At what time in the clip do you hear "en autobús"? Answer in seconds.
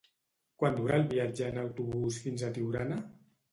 1.53-2.19